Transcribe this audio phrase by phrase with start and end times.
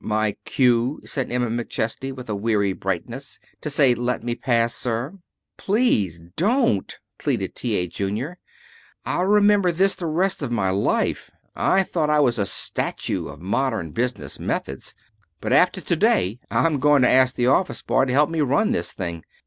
[0.03, 5.13] "My cue," said Emma McChesney, with a weary brightness, "to say, 'Let me pass, sir!'"
[5.57, 7.75] "Please don't," pleaded T.
[7.75, 7.85] A.
[7.87, 8.39] Junior.
[9.05, 11.29] "I'll remember this the rest of my life.
[11.55, 14.95] I thought I was a statue of modern business methods,
[15.39, 18.71] but after to day I'm going to ask the office boy to help me run
[18.71, 19.23] this thing.